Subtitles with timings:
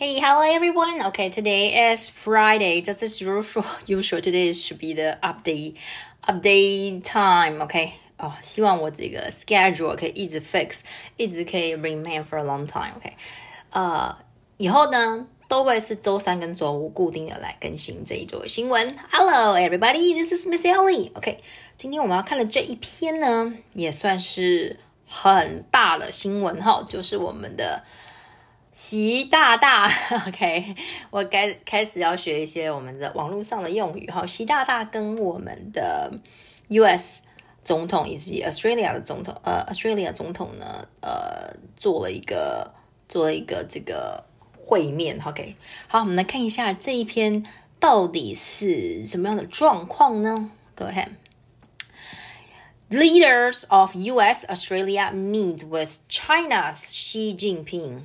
[0.00, 1.00] Hey, hello everyone.
[1.06, 2.82] Okay, today is Friday.
[2.82, 5.76] Just as usual, usual today should be the update
[6.28, 7.62] update time.
[7.62, 7.92] Okay.
[8.18, 10.80] 哦，希望我这个 schedule 可以一直 fix，
[11.16, 13.14] 一直可以 remain for a long time。OK，
[13.70, 14.16] 呃，
[14.58, 18.96] 以后呢都会是周三跟周五固定的来更新这一周的新闻。
[19.10, 21.38] Hello everybody, this is Miss Ellie。OK，
[21.76, 27.82] 今天我们要看的这一篇呢，也算是很大的新闻哈，就是我们的。
[28.71, 29.91] 习大大
[30.27, 30.75] ，OK，
[31.09, 34.25] 我该开始要学一些我们的网络上的用语哈。
[34.25, 36.09] 习大大跟我们的
[36.69, 37.23] US
[37.65, 42.73] 总统以及 Australia 的总统，呃，Australia 总统呢，呃，做了一个
[43.09, 44.23] 做了一个这个
[44.65, 45.57] 会面，OK。
[45.89, 47.45] 好，我们来看一下这一篇
[47.77, 51.09] 到底是什么样的状况呢？Go ahead.
[52.89, 58.03] Leaders of US Australia meet with China's Xi Jinping.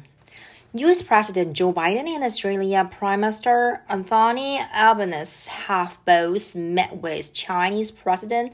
[0.75, 7.91] US President Joe Biden and Australia Prime Minister Anthony Albanese have both met with Chinese
[7.91, 8.53] President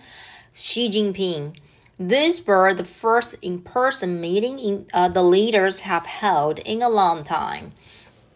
[0.54, 1.56] Xi Jinping.
[2.00, 7.24] These were the first in-person meeting in, uh, the leaders have held in a long
[7.24, 7.72] time,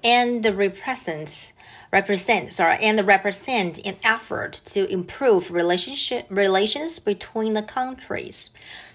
[0.03, 1.53] and the represents
[1.91, 8.51] represent sorry and represent an effort to improve relationship relations between the countries.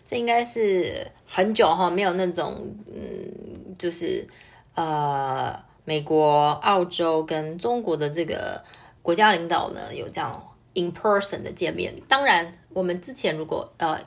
[0.09, 4.27] 这应该是很久哈，没有那种嗯，就是。
[4.76, 8.64] 呃，美国、澳洲跟中国的这个
[9.02, 10.42] 国家领导呢，有这样
[10.74, 11.94] in person 的见面。
[12.08, 14.00] 当然，我们之前如果呃，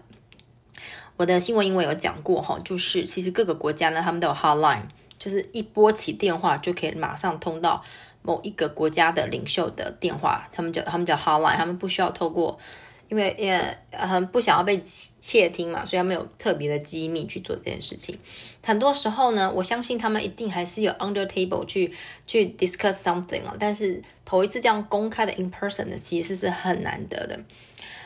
[1.17, 4.83] 我的新闻因为有讲过哈，就是其实各个国家呢，他们都有 hotline，
[5.19, 7.83] 就是一拨起电话就可以马上通到
[8.23, 12.59] 某一个国家的领袖的电话，他们叫他们叫 hotline，他们不需要透过。
[13.14, 18.18] 因为也很不想要被窃听嘛，所以他们有特别的机密去做这件事情。
[18.64, 21.92] 很多时候呢，我相信他们一定还是有 under table 去
[22.28, 27.40] 去 discuss something 啊，但是头一次这样公开的 in person 的，其实是很难得的。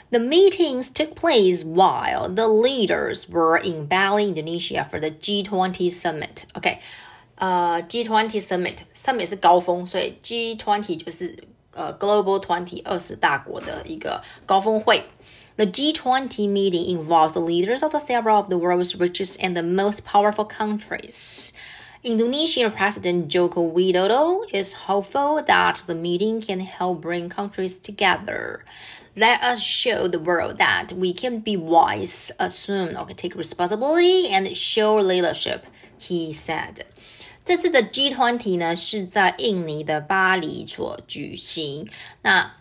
[0.09, 6.43] The meetings took place while the leaders were in Bali, Indonesia for the G20 summit.
[6.53, 6.77] OK，
[7.35, 11.35] 呃，G20 summit，summit 是高峰，所以 G20 就是。
[11.77, 15.03] 呃 Global Twenty 二十大国的一个高峰会。
[15.55, 20.45] The G20 meeting involves the leaders of several of the world's richest and the most powerful
[20.45, 21.53] countries.
[22.03, 28.65] Indonesian President Joko Widodo is hopeful that the meeting can help bring countries together.
[29.15, 34.57] Let us show the world that we can be wise, assume, or take responsibility, and
[34.57, 35.67] show leadership,
[35.99, 36.85] he said.
[37.47, 41.87] 这次的 G 团体呢是在印尼的巴黎所举行。
[42.21, 42.53] 那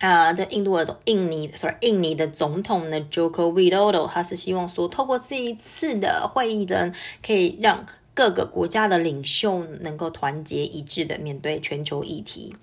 [0.00, 6.92] 啊，在印度的总印尼，sorry，印尼的总统呢，Joko Widodo，他是希望说，透过这一次的会议呢，
[7.24, 12.54] 可以让各个国家的领袖能够团结一致的面对全球议题。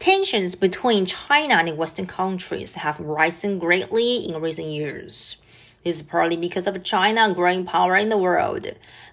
[0.00, 5.36] Tensions between China and Western countries have risen greatly in recent years.
[5.84, 8.66] This is partly because of China growing power in the world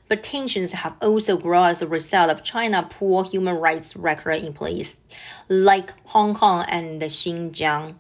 [0.08, 4.54] but tensions have also grown as a result of China's poor human rights record in
[4.54, 5.02] places
[5.50, 7.96] like Hong Kong and Xinjiang.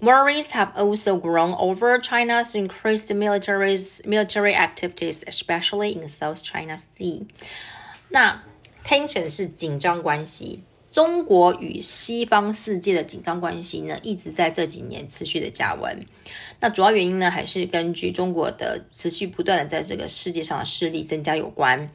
[0.00, 7.28] Worries have also grown over China's increased military military activities, especially in South China Sea.
[8.08, 8.42] 那
[8.84, 10.64] tension 是紧张关系，
[10.97, 16.03] 中国与西方世界的紧张关系呢，一直在这几年持续的加温。
[16.59, 21.91] 那主要原因呢，还是根据中国的持续不断的在这个世界上的势力增加有关。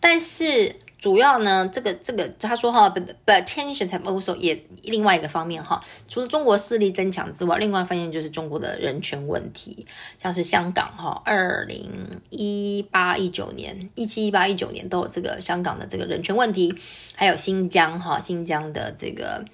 [0.00, 9.86] 但是主要呢，这个这个他说哈，but but tension have also 也另外一个方面哈，除了中国势力增强之外，另外一方面就是中国的人权问题，
[10.20, 16.74] 像是香港哈，二零一八一九年、一七一八一九年都有这个香港的这个人权问题，
[17.14, 19.44] 还有新疆哈，新疆的这个。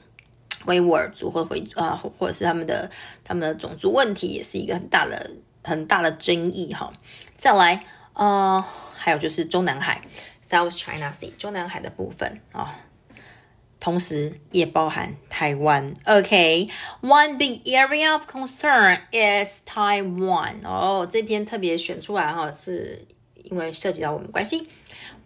[0.67, 2.89] 维吾尔族或回啊，或者是他们的
[3.25, 5.31] 他们的种族问题，也是一个很大的
[5.65, 6.93] 很大的争议哈。
[7.37, 7.85] 再来，
[8.15, 10.01] 呃，还有就是中南海
[10.52, 12.74] （South China Sea） 中南海的部分啊，
[13.80, 15.94] 同时也包含台湾。
[16.06, 20.64] OK，one big area of concern is Taiwan。
[20.64, 23.06] 哦，这篇特别选出来哈，是
[23.44, 24.68] 因为涉及到我们关系，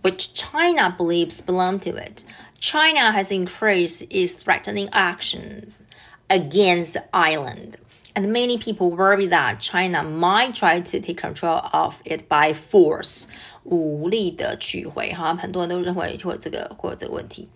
[0.04, 5.80] which China believes belong to it。China has increased its threatening actions
[6.28, 7.74] against the island,
[8.13, 13.25] and many people worry that China might try to take control of it by force.
[13.66, 17.50] 武力的取回，哈，很多人都认为会有这个会有这个问题。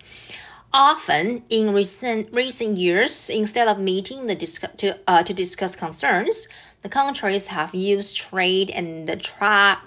[0.72, 6.48] Often in recent recent years, instead of meeting the discuss to uh, to discuss concerns,
[6.82, 9.78] the countries have used trade and the tra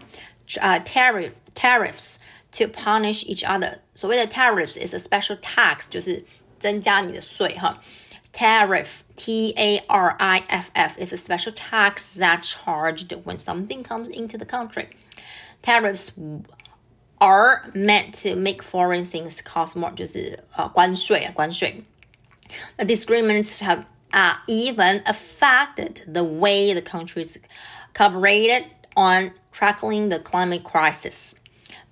[0.61, 2.17] uh, tariff tariffs
[2.53, 3.79] to punish each other。
[3.93, 6.23] 所谓的 tariffs is a special tax，就是
[6.59, 7.79] 增加你的税哈。
[8.31, 14.07] Tariff, T A R I F F, is a special tax that charged when something comes
[14.07, 14.87] into the country.
[15.63, 16.17] Tariffs
[17.19, 21.83] are meant to make foreign things cost more，就是呃关税啊关税。
[22.77, 27.37] The disagreements have uh, even affected the way the countries
[27.93, 31.35] cooperated on tackling the climate crisis.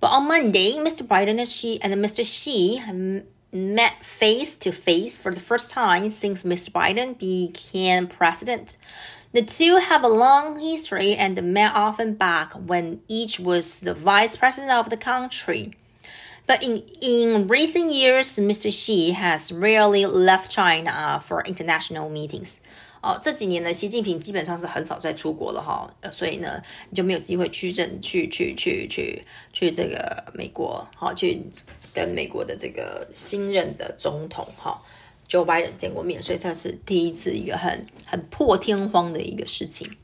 [0.00, 1.06] But on Monday, Mr.
[1.06, 2.24] Biden and Xi and Mr.
[2.24, 2.78] Xi
[3.53, 6.71] met face to face for the first time since Mr.
[6.71, 8.77] Biden became president.
[9.31, 14.35] The two have a long history and met often back when each was the vice
[14.35, 15.73] president of the country.
[16.45, 18.71] But in, in recent years, Mr.
[18.71, 22.61] Xi has rarely left China for international meetings.
[23.02, 26.60] 哦，这几年呢，习近平基本上是很少再出国了哈，呃，所以呢，
[26.90, 29.22] 你就没有机会去认去去去去
[29.52, 31.40] 去这个美国，好，去
[31.94, 34.82] 跟美国的这个新任的总统哈，
[35.28, 39.96] Joe Biden 见过面，所以这是第一次一个很很破天荒的一个事情。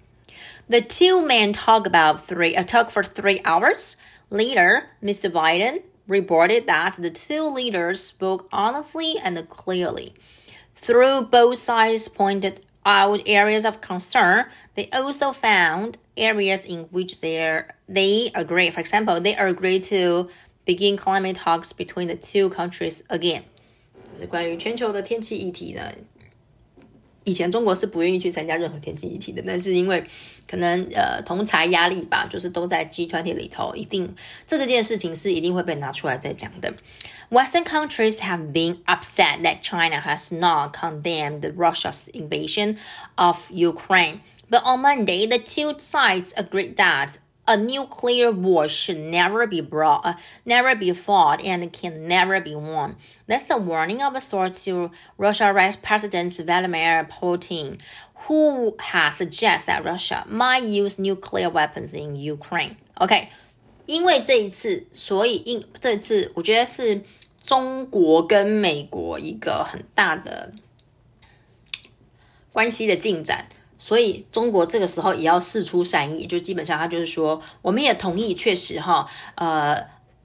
[0.68, 3.96] The two men talk about three, uh, talk for three hours.
[4.30, 5.30] Later, Mr.
[5.30, 10.14] Biden reported that the two leaders spoke honestly and clearly.
[10.74, 17.62] Through both sides pointed out areas of concern, they also found areas in which they
[17.88, 18.70] they agree.
[18.70, 20.28] For example, they agree to
[20.64, 23.44] begin climate talks between the two countries again.
[24.14, 25.92] 就是关于全球的天气议题呢，
[27.29, 30.03] 以前中国是不愿意去参加任何天气议题的，但是因为
[30.47, 34.15] 可能呃同财压力吧，就是都在 G 团体里头，一定
[34.47, 36.73] 这个件事情是一定会被拿出来再讲的。
[37.29, 42.77] Western countries have been upset that China has not condemned Russia's invasion
[43.15, 44.21] of Ukraine.
[44.49, 47.17] But on Monday, the two sides agreed that
[47.48, 50.14] a nuclear war should never be brought, uh,
[50.46, 52.96] never be fought, and can never be won.
[53.26, 57.80] That's a warning of a sort to Russia President Vladimir Putin,
[58.26, 62.76] who has suggested that Russia might use nuclear weapons in Ukraine.
[62.98, 63.28] OK，
[63.84, 67.02] 因为这一次，所以因这次我觉得是
[67.44, 70.52] 中国跟美国一个很大的
[72.50, 73.46] 关系的进展。
[73.78, 79.76] 所以中国这个时候也要示出善意，就基本上他就是说，我们也同意，确实哈，呃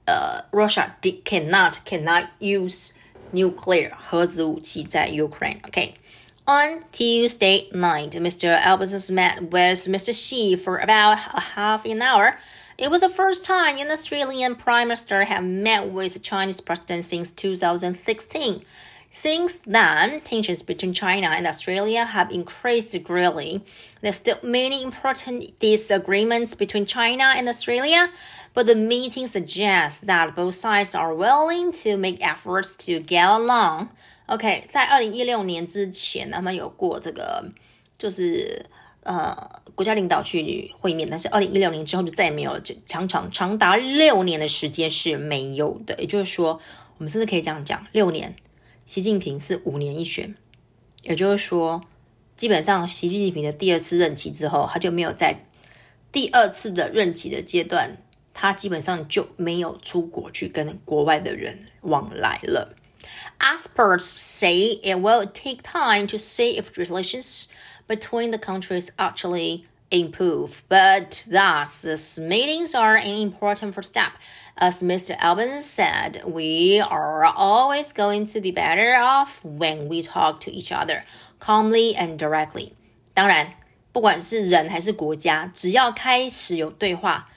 [0.06, 2.92] 呃，Russia did cannot cannot use
[3.32, 8.58] nuclear 核子武器在 Ukraine。OK。On Tuesday night, Mr.
[8.58, 10.12] Albanese met with Mr.
[10.12, 12.38] Xi for about a half an hour.
[12.76, 17.04] It was the first time an Australian Prime Minister had met with the Chinese president
[17.04, 18.64] since 2016.
[19.14, 23.60] Since then, tensions between China and Australia have increased greatly.
[24.00, 28.12] There's still many important disagreements between China and Australia,
[28.54, 33.88] but the meeting suggests that both sides are willing to make efforts to get along.
[34.26, 37.44] OK，在二零一六年之前，他们有过这个，
[37.98, 38.64] 就是
[39.02, 39.36] 呃
[39.74, 45.96] 国家领导去会面，但是二零一六年之后就再也没有，就长长长达六年的时间是没有的。
[45.98, 46.60] 也就是说，
[46.98, 48.36] 我们甚至可以这样讲，六年。
[48.85, 50.35] 习近平是五年一选，
[51.01, 51.83] 也就是说，
[52.35, 55.43] 基本上习近平的第二次任期之后，他就没有在
[56.11, 57.97] 第二次的任期的阶段，
[58.31, 62.75] 他基本上就没有出国去跟国外的人往来了。
[63.39, 67.47] Experts say it will take time to see if relations
[67.87, 74.11] between the countries actually improve, but thus these meetings are an important first step.
[74.57, 75.17] As Mr.
[75.19, 80.71] Alban said, we are always going to be better off when we talk to each
[80.71, 81.03] other
[81.39, 82.71] calmly and directly.
[83.13, 83.55] 当然，
[83.91, 87.29] 不管是人还是国家，只要开始有对话，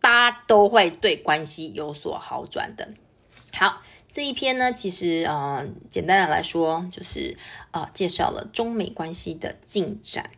[0.00, 2.88] 大家都会对关系有所好转的。
[3.52, 3.80] 好，
[4.12, 7.36] 这一篇呢，其实呃，简单的来说，就是
[7.70, 10.30] 呃，介绍了中美关系的进展。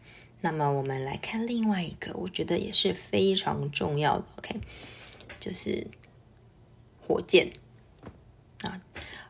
[0.42, 4.24] 那么我们来看另外一个，我觉得也是非常重要的。
[4.36, 4.60] OK，
[5.40, 5.86] 就是
[7.07, 7.51] 火箭
[8.63, 8.79] 啊，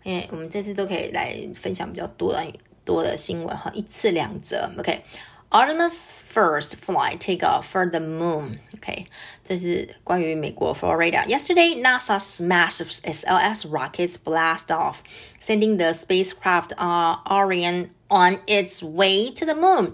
[0.03, 2.45] 因为我们这次都可以来分享比较多的
[2.83, 4.71] 多的新闻哈，一次两则。
[4.77, 8.55] OK。Artemis first flight take off for the moon.
[8.73, 9.05] OK，
[9.47, 11.23] 这是关于美国 Florida.
[11.27, 15.03] Yesterday, NASA's massive SLS rockets blast off,
[15.39, 19.93] sending the spacecraft uh, Orion on its way to the moon.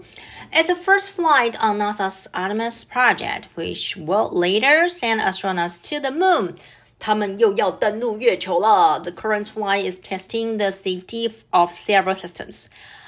[0.50, 6.10] It's the first flight on NASA's Artemis project, which will later send astronauts to the
[6.10, 6.56] moon.
[6.99, 8.99] 他们又要登陆月球了。
[8.99, 12.67] The current flight is testing the safety of several systems.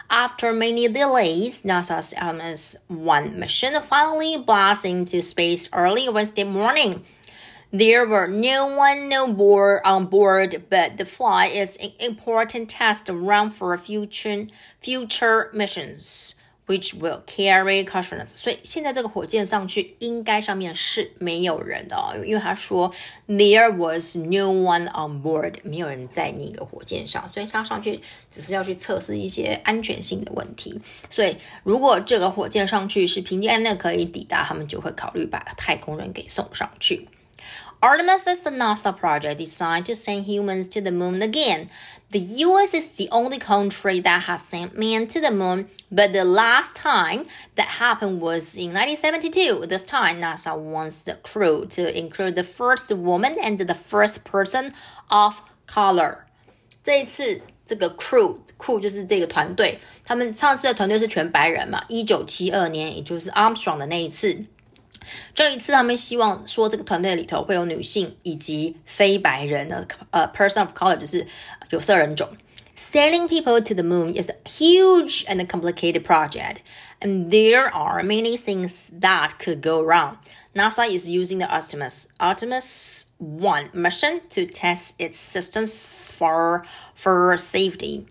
[0.09, 7.03] After many delays, NASA's Artemis 1 mission finally blasts into space early Wednesday morning.
[7.73, 13.09] There were no one no board on board, but the flight is an important test
[13.09, 14.47] run for future
[14.79, 16.35] future missions.
[16.67, 18.27] Which will carry customers。
[18.27, 22.93] 所以现在这个火箭上去，应该上面是没有人的哦，因为他说
[23.27, 30.79] there was no one on board，没有人在那个火箭上，所以他上去只是要去测试一些安全性的问题。
[31.09, 37.07] 所以如果这个火箭上去是平安的可以抵达，他们就会考虑把太空人给送上去。
[37.79, 41.67] Artemis is the NASA project designed to send humans to the moon again.
[42.10, 46.24] The US is the only country that has sent men to the moon, but the
[46.24, 47.24] last time
[47.56, 49.66] that happened was in 1972.
[49.66, 54.74] This time, NASA wants the crew to include the first woman and the first person
[55.08, 56.18] of color.
[56.84, 61.82] 这一次，这个 crew crew 就是这个团队，他们上次的团队是全白人嘛？
[61.88, 64.44] 一九七二年，也就是 Armstrong 的那一次。
[65.34, 71.26] 这一次，他们希望说这个团队里头会有女性以及非白人的呃 person of color，就是
[71.70, 72.28] 有色人种。
[72.74, 76.62] Sending people to the moon is a huge and complicated project,
[77.00, 80.16] and there are many things that could go wrong.
[80.56, 88.06] NASA is using the Artemis Artemis 1 mission to test its systems for for safety.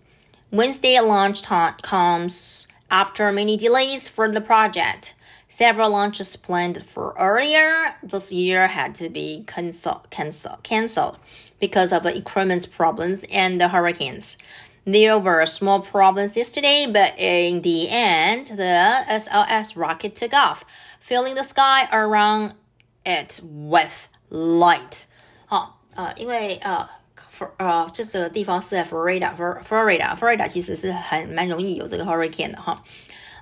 [0.50, 5.14] Wednesday launch time comes after many delays for the project.
[5.48, 11.18] Several launches planned for earlier this year had to be cancel, cancel, canceled
[11.60, 14.36] because of equipment problems and the hurricanes.
[14.84, 20.64] There were small problems yesterday, but in the end, the SLS rocket took off,
[21.00, 22.54] filling the sky around
[23.04, 25.06] it with light.
[25.46, 26.88] 好，呃，因为呃。
[27.56, 32.80] 呃，这个地方是在 Florida，Florida，Florida 其实是很蛮容易有这个 hurricane 的哈。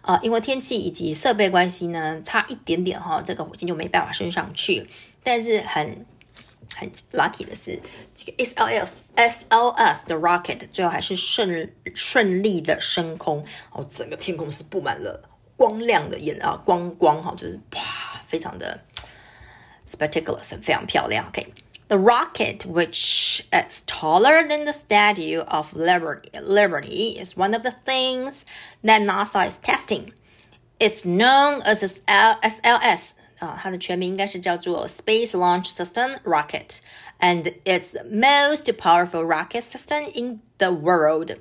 [0.01, 4.89] 啊，因为天气以及设备关系呢，差一点点哈，这个火箭就没办法升上去。
[5.23, 6.07] 但是很
[6.77, 7.81] 很 lucky 的是，
[8.15, 13.45] 这个 SLS SLS 的 rocket 最后还是顺顺利的升空。
[13.73, 15.21] 哦，整个天空是布满了
[15.57, 18.81] 光亮的眼啊光光哈，就是哇，非常的
[19.87, 21.27] spectacular，非常漂亮。
[21.29, 28.45] OK。The rocket, which is taller than the Statue of Liberty, is one of the things
[28.85, 30.13] that NASA is testing.
[30.79, 36.81] It's known as SLS, 啊，它的全名应该是叫做 Space Launch System Rocket,
[37.19, 41.37] and it's the most powerful rocket system in the world.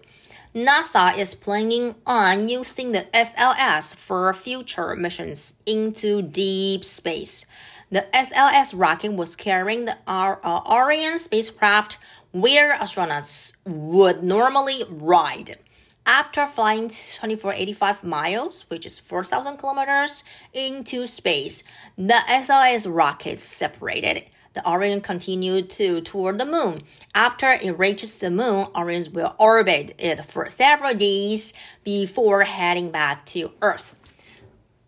[0.53, 7.45] NASA is planning on using the SLS for future missions into deep space.
[7.91, 11.97] The SLS rocket was carrying the uh, Orion spacecraft
[12.31, 15.57] where astronauts would normally ride.
[16.05, 21.63] After flying 2485 miles, which is 4,000 kilometers, into space,
[21.97, 24.23] the SLS rocket separated.
[24.53, 26.81] The Orion continued to tour the moon.
[27.13, 31.53] After it reaches the moon, Orion will orbit it for several days
[31.83, 33.95] before heading back to Earth.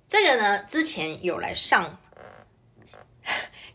[0.08, 2.00] 这个呢，之前有来上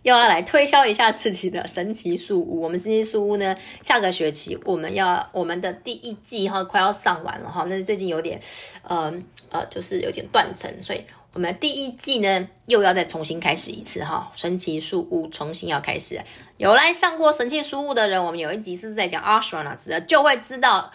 [0.04, 2.62] 又要来推销一下自己的神奇树屋。
[2.62, 8.40] 我们神奇树屋呢，下个学期我们要我们的第一季哈快要上完了哈，那最近有点
[8.84, 9.14] 呃
[9.50, 11.04] 呃就是有点断层，所以
[11.34, 14.32] 我们第一季呢又要再重新开始一次哈。
[14.34, 16.20] 神奇树屋重新要开始，
[16.58, 20.92] 有来上过神奇树屋的人，我们有一集是在讲 astronauts 的，就会知道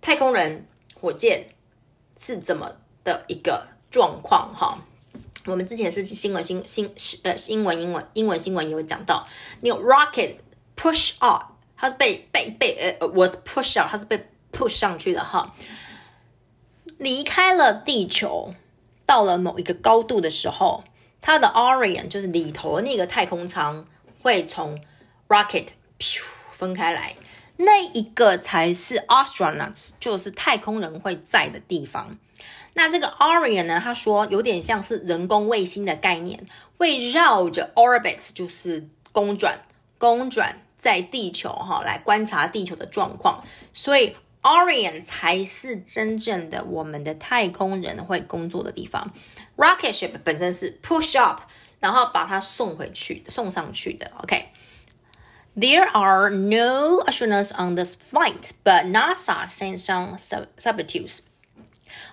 [0.00, 0.64] 太空人
[0.98, 1.46] 火箭
[2.18, 2.72] 是怎么
[3.04, 4.78] 的一个状况哈。
[5.46, 6.90] 我们之前是新闻新新
[7.22, 9.26] 呃新闻英文英文新闻有讲到，
[9.60, 10.36] 那个 rocket
[10.76, 11.44] push up，
[11.76, 15.54] 它是被被被呃 was push out，它是被 push 上去的哈。
[16.98, 18.54] 离开了地球，
[19.04, 20.82] 到了某一个高度的时候，
[21.20, 23.86] 它的 Orion 就是里头那个太空舱
[24.22, 24.80] 会从
[25.28, 25.68] rocket
[26.50, 27.16] 分开来，
[27.58, 32.18] 那一个才是 astronauts，就是太空人会在的地方。
[32.78, 33.80] 那这个 Orion 呢？
[33.82, 36.44] 他说有点像是人工卫星的概念，
[36.76, 39.58] 会绕着 orbit，就是公转，
[39.96, 43.42] 公转在地球哈，来观察地球的状况。
[43.72, 49.10] 所以 Orion 才是真正的我们的太空人会工作的地方。
[49.56, 51.40] Rocket ship 本身是 push up，
[51.80, 54.12] 然后把它送回去，送上去的。
[54.22, 54.48] OK。
[55.58, 61.20] There are no astronauts on this flight, but NASA sent some substitutes.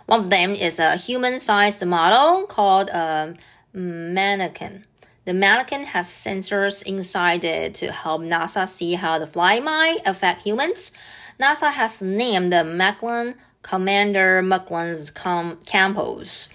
[0.07, 3.35] One of them is a human sized model called a
[3.73, 4.85] mannequin.
[5.25, 10.43] The mannequin has sensors inside it to help NASA see how the flight might affect
[10.43, 10.93] humans.
[11.39, 16.49] NASA has named the Macklin Commander Macklin's Campos.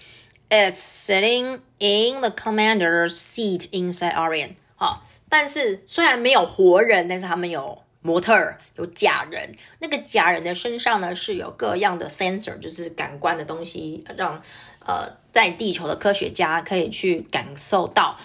[0.50, 4.56] It's sitting in the commander's seat inside Orion.
[4.76, 8.33] 好，但是虽然没有活人，但是他们有 模特，
[8.75, 9.55] 有假人。
[9.79, 14.41] 那个假人的身上呢是有各样的 sensor，就是感官的东西，让
[14.85, 18.17] 呃在地球的科学家可以去感受到，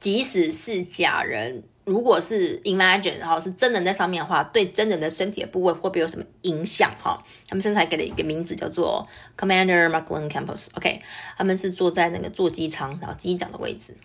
[0.00, 1.62] 即使是假人。
[1.84, 6.94] 如果是 imagine，然后是真人在上面的话，对真人的身体的部位会不会有什么影响？
[7.02, 7.18] 哈，
[7.48, 9.08] 他们现在给了一个名字叫做
[9.38, 10.68] Commander Macklin Campus。
[10.74, 11.00] OK，
[11.38, 13.96] 他们是坐在那个座机舱，然后机长的位置。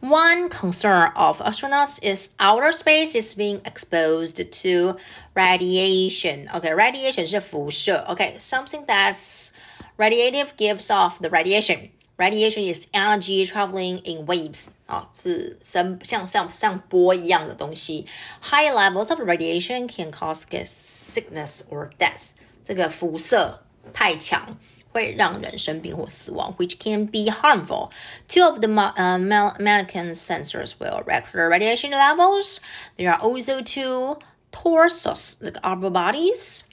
[0.00, 4.96] One concern of astronauts is outer space is being exposed to
[5.34, 6.46] radiation.
[6.52, 8.04] OK, radiation 是辐射。
[8.08, 9.52] OK，something that's
[9.96, 11.90] radiative gives off the radiation.
[12.16, 18.06] Radiation is energy traveling in waves 啊，是声像像像波一样的东西。
[18.42, 22.32] High levels of radiation can cause sickness or death。
[22.62, 24.58] 这个辐射太强
[24.92, 27.90] 会让人生病或死亡，which can be harmful.
[28.28, 32.60] Two of the uh, American sensors will record radiation levels.
[32.96, 34.18] There are also two
[34.52, 36.68] torsos, the upper bodies,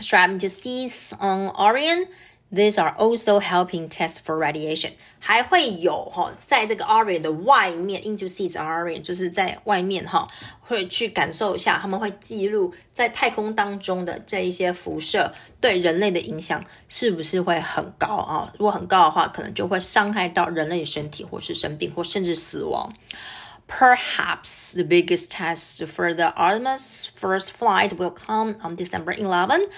[0.00, 2.06] strapped to seats on Orion.
[2.54, 4.92] These are also helping test for radiation。
[5.18, 10.28] 还会有哈，在这个 Orion 的外面，into seats on Orion，就是在外面哈，
[10.67, 18.51] 会去感受一下，他们会记录在太空当中的这一些辐射对人类的影响是不是会很高啊？
[18.59, 22.93] 如果很高的话，可能就会伤害到人类身体，或是生病，或甚至死亡。
[23.69, 29.69] Perhaps the biggest test for the Artemis first flight will come on December 11.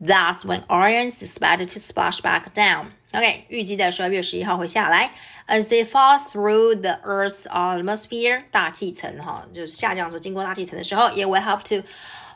[0.00, 2.86] That's when Orion is expected to splash back down.
[3.12, 5.12] OK，预计在十二月十一号会下来。
[5.47, 11.85] As they fall through the Earth's atmosphere，大气层哈，就是下降的时候，经过大气层的时候，it will have to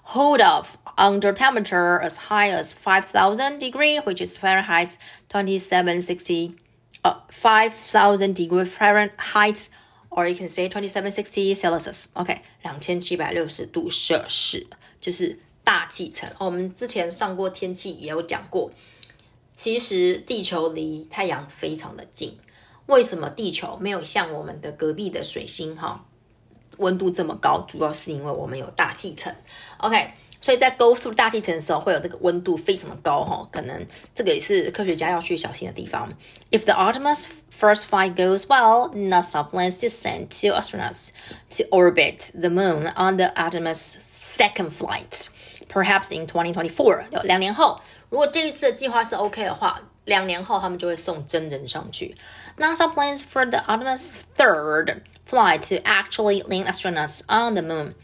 [0.03, 4.97] hold off under temperature as high as 5,000 degree, which is Fahrenheit
[5.29, 6.55] 2760,
[7.03, 9.69] uh, 5,000 degree Fahrenheit
[10.09, 12.07] or you can say twenty seven sixty Celsius.
[12.13, 14.65] OK，两千七百六十度摄氏
[15.01, 16.29] 就是大气层。
[16.37, 18.71] 哦，我们之前上过天气也有讲过，
[19.53, 22.37] 其实地球离太阳非常的近。
[22.90, 26.04] 为什么地球没有像我们的隔壁的水星哈
[26.76, 27.64] 温度这么高？
[27.66, 29.34] 主要是因为我们有大气层。
[29.78, 30.10] OK。
[30.42, 36.10] 所以在 go through 大气层的时候，会有这个温度非常的高哈，可能这个也是科学家要去小心的地方。
[36.50, 41.10] If the Artemis first flight goes well, NASA plans to send two astronauts
[41.58, 45.28] to orbit the moon on the Artemis second flight,
[45.68, 47.04] perhaps in 2024。
[47.10, 52.14] 有两年后，如果这一次的计划是 OK 的话，两年后他们就会送真人上去。
[52.60, 57.94] NASA plans for the Artemis third flight to actually land astronauts on the moon.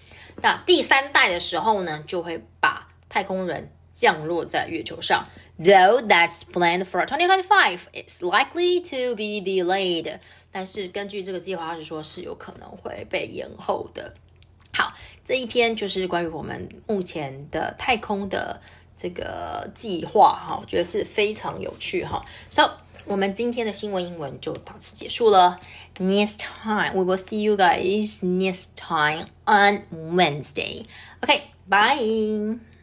[0.42, 5.28] 那第三代的时候呢，就会把太空人降落在月球上。
[5.58, 10.20] Though that's planned for 2025, it's likely to be delayed.
[10.50, 14.14] 但是根据这个计划是说，是有可能会被延后的。
[14.72, 14.94] 好，
[15.26, 18.58] 这一篇就是关于我们目前的太空的
[18.96, 22.24] 这个计划哈，我觉得是非常有趣哈。
[22.50, 22.70] So
[23.06, 25.60] 我们今天的新闻英文就到此结束了。
[25.98, 30.86] Next time we will see you guys next time on Wednesday.
[31.22, 32.75] Okay, bye.